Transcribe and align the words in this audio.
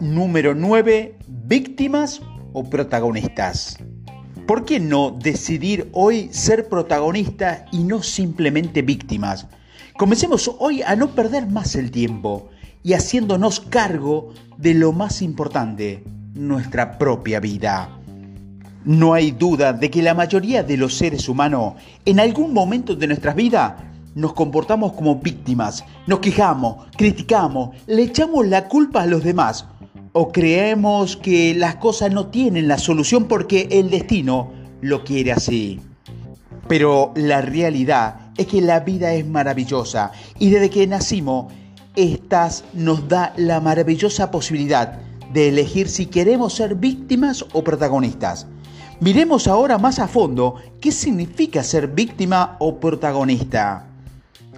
Número 0.00 0.54
9, 0.54 1.16
víctimas 1.28 2.20
o 2.52 2.68
protagonistas. 2.68 3.78
¿Por 4.46 4.66
qué 4.66 4.78
no 4.78 5.12
decidir 5.12 5.88
hoy 5.92 6.28
ser 6.30 6.68
protagonistas 6.68 7.62
y 7.72 7.78
no 7.78 8.02
simplemente 8.02 8.82
víctimas? 8.82 9.46
Comencemos 9.96 10.50
hoy 10.58 10.82
a 10.82 10.94
no 10.94 11.14
perder 11.14 11.46
más 11.46 11.74
el 11.74 11.90
tiempo 11.90 12.50
y 12.82 12.92
haciéndonos 12.92 13.60
cargo 13.60 14.34
de 14.58 14.74
lo 14.74 14.92
más 14.92 15.22
importante, 15.22 16.04
nuestra 16.34 16.98
propia 16.98 17.40
vida. 17.40 17.98
No 18.84 19.14
hay 19.14 19.30
duda 19.30 19.72
de 19.72 19.90
que 19.90 20.02
la 20.02 20.12
mayoría 20.12 20.62
de 20.62 20.76
los 20.76 20.98
seres 20.98 21.30
humanos 21.30 21.76
en 22.04 22.20
algún 22.20 22.52
momento 22.52 22.94
de 22.94 23.06
nuestras 23.06 23.34
vidas 23.34 23.72
nos 24.14 24.34
comportamos 24.34 24.92
como 24.92 25.16
víctimas, 25.16 25.84
nos 26.06 26.20
quejamos, 26.20 26.86
criticamos, 26.96 27.70
le 27.86 28.02
echamos 28.02 28.46
la 28.46 28.68
culpa 28.68 29.02
a 29.02 29.06
los 29.06 29.24
demás 29.24 29.66
o 30.12 30.30
creemos 30.30 31.16
que 31.16 31.54
las 31.54 31.76
cosas 31.76 32.12
no 32.12 32.26
tienen 32.26 32.68
la 32.68 32.78
solución 32.78 33.24
porque 33.24 33.68
el 33.70 33.90
destino 33.90 34.52
lo 34.80 35.04
quiere 35.04 35.32
así. 35.32 35.80
Pero 36.68 37.12
la 37.14 37.40
realidad 37.40 38.30
es 38.36 38.46
que 38.46 38.60
la 38.60 38.80
vida 38.80 39.12
es 39.14 39.26
maravillosa 39.26 40.12
y 40.38 40.50
desde 40.50 40.70
que 40.70 40.86
nacimos, 40.86 41.52
esta 41.96 42.48
nos 42.72 43.08
da 43.08 43.32
la 43.36 43.60
maravillosa 43.60 44.30
posibilidad 44.30 44.98
de 45.32 45.48
elegir 45.48 45.88
si 45.88 46.06
queremos 46.06 46.54
ser 46.54 46.74
víctimas 46.74 47.44
o 47.52 47.64
protagonistas. 47.64 48.46
Miremos 49.00 49.48
ahora 49.48 49.78
más 49.78 49.98
a 49.98 50.06
fondo 50.06 50.56
qué 50.80 50.92
significa 50.92 51.62
ser 51.62 51.88
víctima 51.88 52.56
o 52.60 52.78
protagonista. 52.78 53.91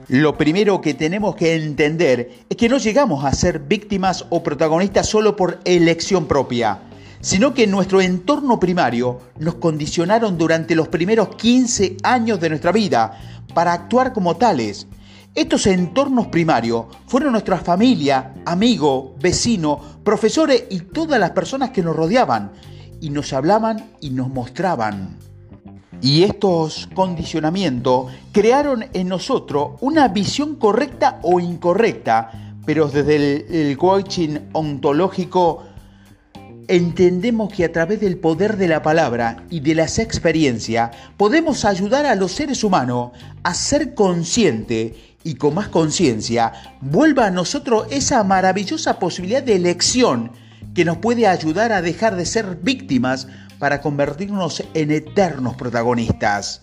Lo 0.09 0.37
primero 0.37 0.83
que 0.83 0.93
tenemos 0.93 1.35
que 1.35 1.55
entender 1.55 2.45
es 2.51 2.57
que 2.59 2.69
no 2.69 2.77
llegamos 2.77 3.25
a 3.25 3.33
ser 3.33 3.61
víctimas 3.61 4.27
o 4.29 4.43
protagonistas 4.43 5.09
solo 5.09 5.35
por 5.35 5.61
elección 5.65 6.27
propia, 6.27 6.83
sino 7.23 7.55
que 7.55 7.67
nuestro 7.67 8.03
entorno 8.03 8.61
primario 8.61 9.21
nos 9.39 9.55
condicionaron 9.55 10.37
durante 10.37 10.75
los 10.75 10.89
primeros 10.89 11.37
15 11.37 11.97
años 12.03 12.39
de 12.39 12.51
nuestra 12.51 12.71
vida 12.71 13.19
para 13.55 13.73
actuar 13.73 14.13
como 14.13 14.37
tales. 14.37 14.87
Estos 15.35 15.67
entornos 15.67 16.27
primarios 16.27 16.85
fueron 17.07 17.33
nuestra 17.33 17.57
familia, 17.57 18.35
amigos, 18.45 19.13
vecinos, 19.21 19.79
profesores 20.05 20.65
y 20.69 20.81
todas 20.81 21.19
las 21.19 21.31
personas 21.31 21.71
que 21.71 21.83
nos 21.83 21.97
rodeaban 21.97 22.53
y 23.01 23.09
nos 23.09 23.33
hablaban 23.33 23.93
y 24.03 24.11
nos 24.11 24.29
mostraban. 24.29 25.24
Y 26.05 26.23
estos 26.23 26.87
condicionamientos 26.95 28.13
crearon 28.31 28.85
en 28.93 29.09
nosotros 29.09 29.79
una 29.81 30.09
visión 30.09 30.57
correcta 30.57 31.19
o 31.23 31.41
incorrecta, 31.41 32.59
pero 32.67 32.89
desde 32.89 33.71
el, 33.71 33.79
coaching 33.79 34.37
ontológico 34.53 35.65
entendemos 36.69 37.51
que 37.51 37.65
a 37.65 37.73
través 37.73 38.03
del 38.03 38.19
poder 38.19 38.59
de 38.59 38.69
la 38.69 38.83
palabra 38.83 39.45
y 39.49 39.61
de 39.61 39.75
las 39.75 39.99
experiencias 39.99 40.91
podemos 41.17 41.65
ayudar 41.65 42.05
a 42.05 42.17
los 42.17 42.33
seres 42.33 42.63
humanos 42.65 43.13
a 43.43 43.55
ser 43.55 43.95
conscientes 43.95 44.93
y 45.23 45.37
con 45.37 45.55
más 45.55 45.69
conciencia 45.69 46.53
vuelva 46.83 47.29
a 47.29 47.31
nosotros 47.31 47.87
esa 47.89 48.23
maravillosa 48.25 48.99
posibilidad 48.99 49.43
de 49.43 49.57
elección 49.57 50.33
que 50.75 50.85
nos 50.85 50.99
puede 50.99 51.27
ayudar 51.27 51.73
a 51.73 51.81
dejar 51.81 52.17
de 52.17 52.27
ser 52.27 52.59
víctimas 52.61 53.27
para 53.59 53.81
convertirnos 53.81 54.63
en 54.75 54.91
eternos 54.91 55.57
protagonistas. 55.57 56.61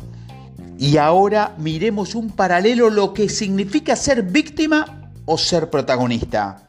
Y 0.78 0.97
ahora 0.97 1.56
miremos 1.58 2.16
un 2.16 2.31
paralelo 2.31 2.89
lo 2.89 3.14
que 3.14 3.30
significa 3.30 3.95
ser 3.95 4.23
víctima 4.23 5.12
o 5.25 5.38
ser 5.38 5.69
protagonista. 5.69 6.64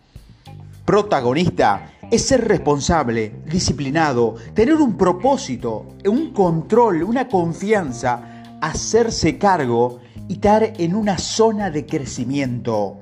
Protagonista 0.85 1.93
es 2.11 2.27
ser 2.27 2.47
responsable, 2.47 3.33
disciplinado, 3.47 4.35
tener 4.53 4.75
un 4.75 4.99
propósito, 4.99 5.87
un 6.07 6.33
control, 6.33 7.03
una 7.05 7.27
confianza, 7.29 8.43
hacerse 8.61 9.39
cargo 9.39 10.01
y 10.29 10.35
estar 10.35 10.75
en 10.77 10.95
una 10.95 11.17
zona 11.17 11.71
de 11.71 11.87
crecimiento. 11.87 12.99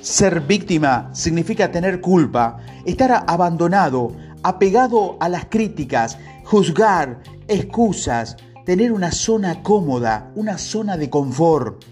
Ser 0.00 0.40
víctima 0.40 1.10
significa 1.12 1.70
tener 1.70 2.00
culpa, 2.00 2.58
estar 2.84 3.24
abandonado, 3.26 4.12
apegado 4.42 5.16
a 5.20 5.28
las 5.28 5.46
críticas, 5.46 6.18
juzgar, 6.44 7.22
excusas, 7.48 8.36
tener 8.64 8.92
una 8.92 9.12
zona 9.12 9.62
cómoda, 9.62 10.30
una 10.34 10.58
zona 10.58 10.96
de 10.96 11.10
confort. 11.10 11.84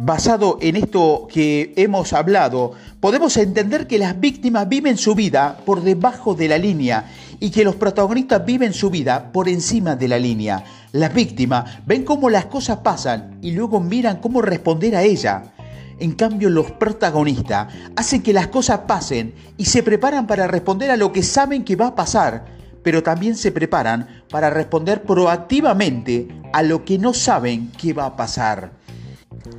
Basado 0.00 0.58
en 0.60 0.76
esto 0.76 1.26
que 1.28 1.72
hemos 1.76 2.12
hablado, 2.12 2.72
podemos 3.00 3.36
entender 3.36 3.88
que 3.88 3.98
las 3.98 4.18
víctimas 4.20 4.68
viven 4.68 4.96
su 4.96 5.14
vida 5.14 5.58
por 5.64 5.82
debajo 5.82 6.34
de 6.34 6.48
la 6.48 6.58
línea 6.58 7.06
y 7.40 7.50
que 7.50 7.64
los 7.64 7.76
protagonistas 7.76 8.44
viven 8.44 8.72
su 8.72 8.90
vida 8.90 9.32
por 9.32 9.48
encima 9.48 9.96
de 9.96 10.08
la 10.08 10.18
línea. 10.18 10.64
Las 10.92 11.12
víctimas 11.12 11.80
ven 11.84 12.04
cómo 12.04 12.30
las 12.30 12.46
cosas 12.46 12.78
pasan 12.78 13.38
y 13.42 13.52
luego 13.52 13.80
miran 13.80 14.18
cómo 14.18 14.40
responder 14.40 14.94
a 14.94 15.02
ella. 15.02 15.52
En 15.98 16.12
cambio, 16.12 16.48
los 16.48 16.70
protagonistas 16.70 17.74
hacen 17.96 18.22
que 18.22 18.32
las 18.32 18.48
cosas 18.48 18.80
pasen 18.86 19.34
y 19.56 19.64
se 19.64 19.82
preparan 19.82 20.28
para 20.28 20.46
responder 20.46 20.92
a 20.92 20.96
lo 20.96 21.12
que 21.12 21.24
saben 21.24 21.64
que 21.64 21.74
va 21.74 21.88
a 21.88 21.94
pasar, 21.96 22.57
pero 22.88 23.02
también 23.02 23.36
se 23.36 23.52
preparan 23.52 24.22
para 24.30 24.48
responder 24.48 25.02
proactivamente 25.02 26.26
a 26.54 26.62
lo 26.62 26.86
que 26.86 26.96
no 26.96 27.12
saben 27.12 27.70
que 27.72 27.92
va 27.92 28.06
a 28.06 28.16
pasar. 28.16 28.72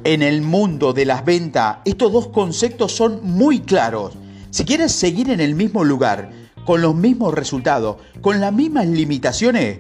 En 0.04 0.24
el 0.24 0.42
mundo 0.42 0.94
de 0.94 1.06
las 1.06 1.24
ventas, 1.24 1.78
estos 1.86 2.12
dos 2.12 2.30
conceptos 2.30 2.92
son 2.92 3.20
muy 3.22 3.60
claros. 3.60 4.16
Si 4.50 4.66
quieres 4.66 4.94
seguir 4.94 5.30
en 5.30 5.42
el 5.42 5.54
mismo 5.54 5.84
lugar, 5.84 6.32
con 6.66 6.82
los 6.82 6.96
mismos 6.96 7.36
resultados, 7.36 7.98
con 8.20 8.42
las 8.42 8.52
mismas 8.52 8.88
limitaciones, 8.88 9.78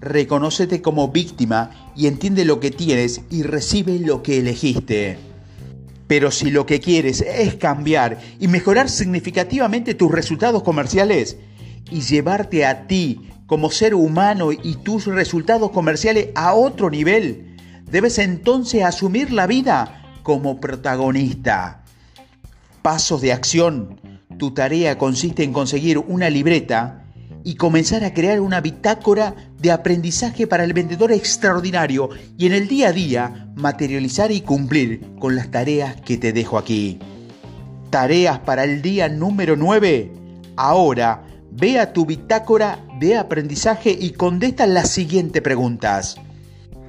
reconócete 0.00 0.80
como 0.80 1.08
víctima 1.08 1.90
y 1.96 2.06
entiende 2.06 2.44
lo 2.44 2.60
que 2.60 2.70
tienes 2.70 3.22
y 3.30 3.42
recibe 3.42 3.98
lo 3.98 4.22
que 4.22 4.38
elegiste. 4.38 5.18
Pero 6.06 6.30
si 6.30 6.52
lo 6.52 6.66
que 6.66 6.78
quieres 6.78 7.20
es 7.20 7.56
cambiar 7.56 8.20
y 8.38 8.46
mejorar 8.46 8.88
significativamente 8.88 9.94
tus 9.94 10.12
resultados 10.12 10.62
comerciales 10.62 11.36
y 11.90 12.00
llevarte 12.00 12.64
a 12.64 12.86
ti 12.86 13.28
como 13.46 13.70
ser 13.70 13.94
humano 13.94 14.50
y 14.52 14.76
tus 14.76 15.06
resultados 15.06 15.70
comerciales 15.70 16.28
a 16.34 16.54
otro 16.54 16.90
nivel, 16.90 17.56
debes 17.90 18.18
entonces 18.18 18.82
asumir 18.82 19.32
la 19.32 19.46
vida 19.46 20.02
como 20.22 20.60
protagonista. 20.60 21.84
Pasos 22.80 23.20
de 23.20 23.32
acción. 23.32 24.00
Tu 24.38 24.52
tarea 24.52 24.96
consiste 24.96 25.44
en 25.44 25.52
conseguir 25.52 25.98
una 25.98 26.30
libreta 26.30 27.04
y 27.44 27.56
comenzar 27.56 28.04
a 28.04 28.14
crear 28.14 28.40
una 28.40 28.60
bitácora 28.60 29.34
de 29.60 29.70
aprendizaje 29.70 30.46
para 30.46 30.64
el 30.64 30.72
vendedor 30.72 31.12
extraordinario 31.12 32.08
y 32.38 32.46
en 32.46 32.52
el 32.52 32.68
día 32.68 32.88
a 32.88 32.92
día 32.92 33.48
materializar 33.56 34.30
y 34.30 34.40
cumplir 34.40 35.14
con 35.18 35.36
las 35.36 35.50
tareas 35.50 36.00
que 36.00 36.16
te 36.16 36.32
dejo 36.32 36.58
aquí. 36.58 36.98
Tareas 37.90 38.38
para 38.40 38.64
el 38.64 38.80
día 38.80 39.08
número 39.08 39.56
9. 39.56 40.10
Ahora 40.56 41.24
ve 41.54 41.78
a 41.78 41.92
tu 41.92 42.06
bitácora 42.06 42.78
de 42.98 43.16
aprendizaje 43.16 43.96
y 43.98 44.12
contesta 44.12 44.66
las 44.66 44.88
siguientes 44.88 45.42
preguntas. 45.42 46.16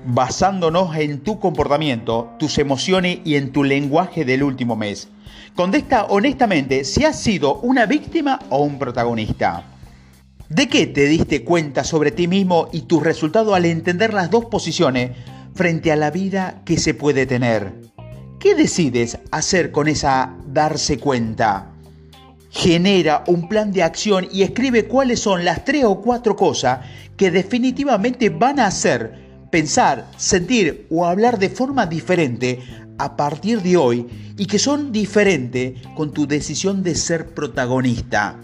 Basándonos 0.06 0.96
en 0.96 1.20
tu 1.20 1.40
comportamiento, 1.40 2.32
tus 2.40 2.58
emociones 2.58 3.20
y 3.26 3.36
en 3.36 3.52
tu 3.52 3.64
lenguaje 3.64 4.24
del 4.24 4.44
último 4.44 4.76
mes. 4.76 5.10
Contesta 5.56 6.06
honestamente 6.06 6.86
si 6.86 7.04
has 7.04 7.20
sido 7.20 7.56
una 7.56 7.86
víctima 7.86 8.40
o 8.50 8.64
un 8.64 8.80
protagonista. 8.80 9.66
¿De 10.48 10.68
qué 10.70 10.88
te 10.88 11.08
diste 11.08 11.44
cuenta 11.44 11.84
sobre 11.84 12.12
ti 12.12 12.28
mismo 12.28 12.70
y 12.72 12.82
tus 12.82 13.04
resultados 13.04 13.54
al 13.54 13.66
entender 13.66 14.14
las 14.14 14.30
dos 14.30 14.46
posiciones 14.46 15.12
frente 15.54 15.92
a 15.92 15.96
la 15.96 16.10
vida 16.10 16.62
que 16.64 16.78
se 16.78 16.94
puede 16.94 17.26
tener? 17.26 17.82
¿Qué 18.40 18.56
decides 18.56 19.20
hacer 19.32 19.72
con 19.72 19.88
esa 19.88 20.36
darse 20.48 21.00
cuenta? 21.00 21.73
Genera 22.54 23.24
un 23.26 23.50
plan 23.50 23.72
de 23.72 23.82
acción 23.82 24.28
y 24.32 24.44
escribe 24.44 24.86
cuáles 24.86 25.20
son 25.20 25.44
las 25.44 25.66
tres 25.66 25.86
o 25.86 26.02
cuatro 26.02 26.36
cosas 26.36 26.82
que 27.18 27.32
definitivamente 27.32 28.30
van 28.30 28.60
a 28.60 28.68
hacer 28.68 29.48
pensar, 29.50 30.08
sentir 30.18 30.86
o 30.92 31.06
hablar 31.06 31.40
de 31.40 31.50
forma 31.50 31.88
diferente 31.88 32.60
a 33.00 33.18
partir 33.18 33.62
de 33.64 33.76
hoy 33.76 34.08
y 34.38 34.46
que 34.46 34.60
son 34.60 34.92
diferentes 34.92 35.82
con 35.96 36.14
tu 36.14 36.28
decisión 36.28 36.84
de 36.84 36.94
ser 36.94 37.34
protagonista. 37.34 38.40